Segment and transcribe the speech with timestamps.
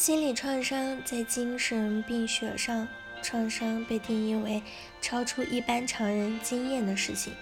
[0.00, 2.88] 心理创伤在精神病学上，
[3.20, 4.62] 创伤被定义为
[5.02, 7.34] 超出一般常人经验的事情。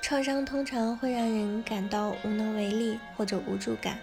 [0.00, 3.98] 创伤通常会让人感到无能为力或者无助感。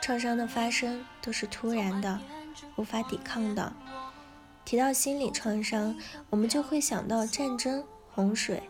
[0.00, 2.20] 创伤的发生都是突然的，
[2.76, 3.72] 无法抵抗的。
[4.64, 5.98] 提到心理创伤，
[6.30, 7.82] 我们就会想到战争、
[8.12, 8.62] 洪水、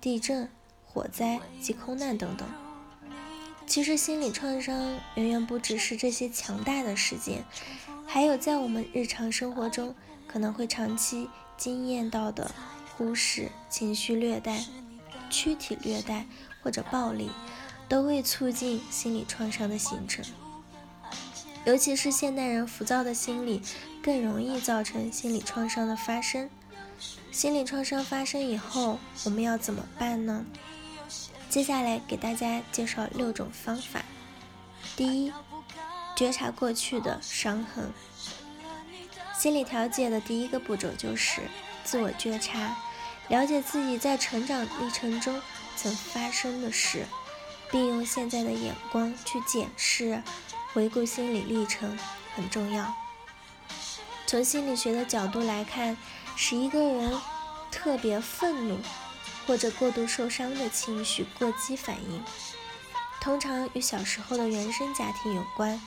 [0.00, 0.48] 地震、
[0.84, 2.46] 火灾及空难等等。
[3.66, 7.44] 其实，心理创伤远远不只是这些强大的事件，
[8.06, 9.94] 还有在我们日常生活中
[10.28, 12.50] 可能会长期经验到的
[12.96, 14.62] 忽视、情绪虐待、
[15.30, 16.26] 躯体虐待
[16.62, 17.30] 或者暴力，
[17.88, 20.24] 都会促进心理创伤的形成。
[21.64, 23.62] 尤其是现代人浮躁的心理，
[24.02, 26.48] 更容易造成心理创伤的发生。
[27.32, 30.44] 心理创伤发生以后，我们要怎么办呢？
[31.54, 34.02] 接下来给大家介绍六种方法。
[34.96, 35.32] 第一，
[36.16, 37.92] 觉察过去的伤痕。
[39.38, 41.42] 心理调节的第一个步骤就是
[41.84, 42.76] 自我觉察，
[43.28, 45.40] 了解自己在成长历程中
[45.76, 47.06] 曾发生的事，
[47.70, 50.20] 并用现在的眼光去检视、
[50.72, 51.96] 回顾心理历程
[52.34, 52.92] 很重要。
[54.26, 55.96] 从心理学的角度来看，
[56.34, 57.16] 使一个人
[57.70, 58.76] 特别愤怒。
[59.46, 62.22] 或者过度受伤的情绪过激反应，
[63.20, 65.80] 通常与小时候的原生家庭有关。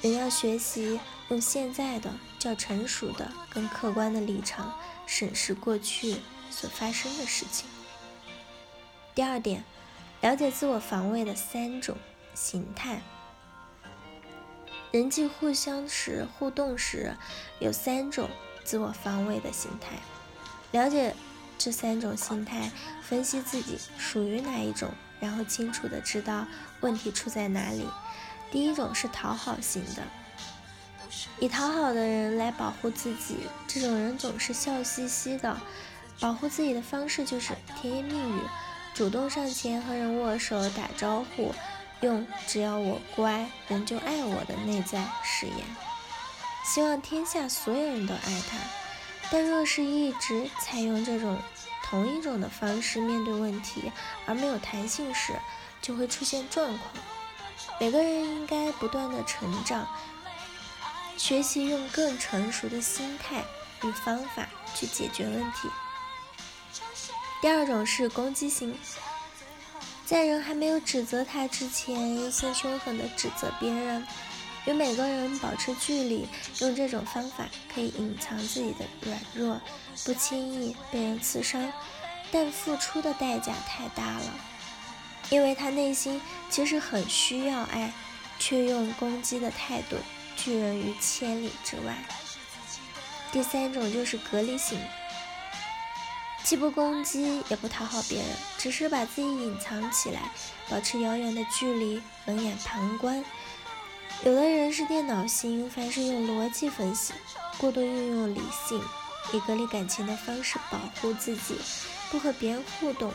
[0.00, 6.16] 人要学习用现在的较成熟的、更客观的立场审视过去
[6.50, 7.68] 所发生的事情。
[9.14, 9.64] 第二点，
[10.20, 11.96] 了解自我防卫的三种
[12.34, 13.00] 形态。
[14.90, 17.16] 人际互相时互动时，
[17.60, 18.28] 有三种
[18.64, 19.96] 自我防卫的形态。
[20.72, 21.14] 了解。
[21.64, 26.44] 这三种心态，分析自己属于哪一种，然后清楚的知道
[26.80, 27.86] 问题出在哪里。
[28.50, 30.02] 第一种是讨好型的，
[31.38, 35.56] 以讨好的人来保护自己，这种人总是笑嘻嘻的，
[36.18, 38.40] 保护自己的方式就是甜言蜜语，
[38.92, 41.54] 主动上前和人握手打招呼，
[42.00, 45.58] 用只要我乖，人就爱我的内在誓言，
[46.64, 48.58] 希望天下所有人都爱他。
[49.30, 51.38] 但若是一直采用这种
[51.92, 53.92] 同一种的方式面对问题，
[54.24, 55.34] 而没有弹性时，
[55.82, 56.90] 就会出现状况。
[57.78, 59.86] 每个人应该不断的成长，
[61.18, 63.44] 学习用更成熟的心态
[63.82, 65.68] 与方法去解决问题。
[67.42, 68.74] 第二种是攻击型，
[70.06, 74.06] 在人还没有指责他之前，先凶狠的指责别人。
[74.64, 76.26] 与每个人保持距离，
[76.60, 79.60] 用这种方法可以隐藏自己的软弱，
[80.04, 81.72] 不轻易被人刺伤，
[82.30, 84.34] 但付出的代价太大了，
[85.30, 87.92] 因为他内心其实很需要爱，
[88.38, 89.96] 却用攻击的态度
[90.36, 91.96] 拒人于千里之外。
[93.32, 94.78] 第三种就是隔离型，
[96.44, 98.28] 既不攻击也不讨好别人，
[98.58, 100.30] 只是把自己隐藏起来，
[100.68, 103.24] 保持遥远的距离，冷眼旁观。
[104.24, 107.12] 有的人是电脑型，凡是用逻辑分析，
[107.58, 108.80] 过度运用理性，
[109.32, 111.58] 以隔离感情的方式保护自己，
[112.08, 113.12] 不和别人互动，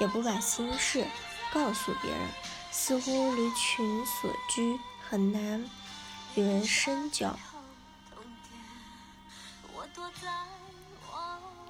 [0.00, 1.06] 也不把心事
[1.52, 2.20] 告诉别人，
[2.72, 5.62] 似乎离群所居，很难
[6.36, 7.38] 与人深交。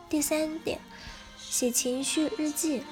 [0.09, 0.81] 第三点，
[1.37, 2.85] 写情绪日记，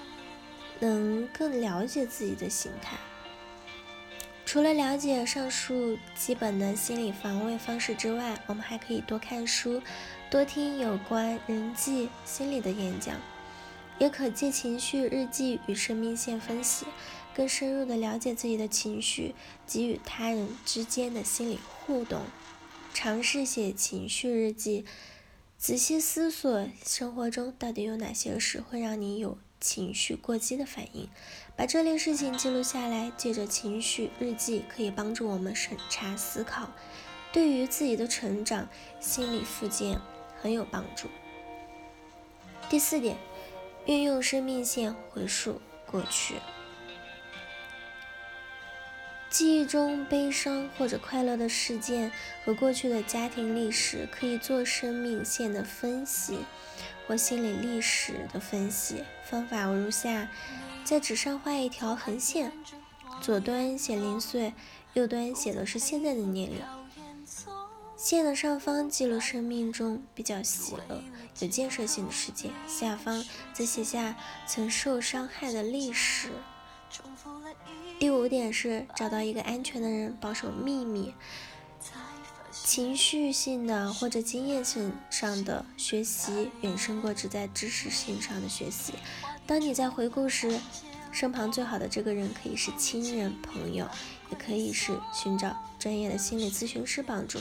[0.80, 2.96] 能更了解自己的心态。
[4.46, 9.82] 除了了解上述基本的心理防卫方式之外，我们还可以多看书，
[10.30, 13.20] 多听有关人际心理的演讲，
[13.98, 16.86] 也可借情绪日记与生命线分析，
[17.34, 19.34] 更深入的了解自己的情绪
[19.66, 22.20] 及与他人之间的心理互动。
[22.92, 24.84] 尝试写情绪日记，
[25.58, 29.36] 仔细思索生活中到底有哪些事会让你有。
[29.64, 31.08] 情绪过激的反应，
[31.56, 36.68] 把这类事情记录下来，借着情绪日记可以帮助我们审查思考，
[37.32, 38.68] 对于自己的成长、
[39.00, 39.98] 心理复健
[40.38, 41.08] 很有帮助。
[42.68, 43.16] 第四点，
[43.86, 46.34] 运用生命线回溯过去，
[49.30, 52.12] 记忆中悲伤或者快乐的事件
[52.44, 56.40] 和过去的家庭历史，可以做生命线的分析。
[57.06, 60.28] 或心理历史的分析方法如下：
[60.84, 62.52] 在纸上画一条横线，
[63.20, 64.54] 左端写零岁，
[64.94, 66.60] 右端写的是现在的年龄。
[67.96, 71.02] 线的上方记录生命中比较喜乐、
[71.40, 74.16] 有建设性的事件，下方则写下
[74.46, 76.30] 曾受伤害的历史。
[77.98, 81.14] 第五点是找到一个安全的人，保守秘密。
[82.64, 88.94] 情绪性的或者经验性上的学习远胜过只在知识性上的学习。
[89.46, 90.58] 当你在回顾时，
[91.12, 93.86] 身旁最好的这个人可以是亲人、朋友，
[94.30, 97.38] 也可以是寻找专业的心理咨询师帮助。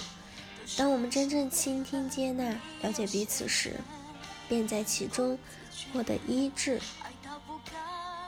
[0.78, 3.80] 当我们真正倾听、接纳、了解彼此时，
[4.50, 5.40] 便在其中
[5.94, 6.82] 获得医治。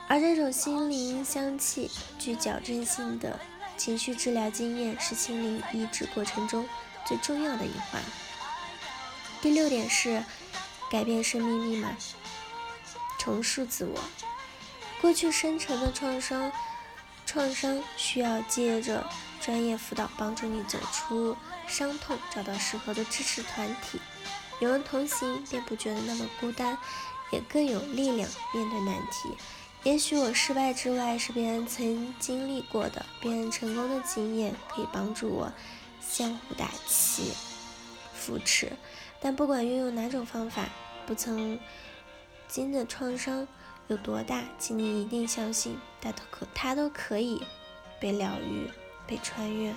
[0.08, 3.38] 而这种心灵香气具矫正性的
[3.76, 6.68] 情绪治疗经验，是心灵医治过程中
[7.06, 8.02] 最重要的一环。
[9.42, 10.24] 第六点是
[10.90, 11.96] 改变生命密码，
[13.18, 14.00] 重塑自我。
[15.00, 16.50] 过去深层的创伤，
[17.26, 19.06] 创伤需要借着
[19.40, 21.36] 专业辅导帮助你走出
[21.66, 24.00] 伤痛，找到适合的支持团体，
[24.58, 26.78] 有人同行便不觉得那么孤单，
[27.30, 29.36] 也更有力量面对难题。
[29.86, 35.52] 也许我失败之外是别人曾经历过的、别人成功的经验，可以帮助我
[36.00, 37.32] 相互打气、
[38.12, 38.72] 扶持。
[39.20, 40.68] 但不管运用哪种方法，
[41.06, 41.56] 不曾
[42.48, 43.46] 经的创伤
[43.86, 47.40] 有多大，请你一定相信，它都可，它都可以
[48.00, 48.68] 被疗愈、
[49.06, 49.72] 被穿越。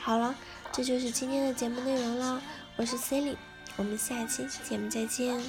[0.00, 0.34] 好了，
[0.72, 2.42] 这就是今天的节目内容了。
[2.74, 3.38] 我是 c e l i n e
[3.76, 5.40] 我们下期节目再见。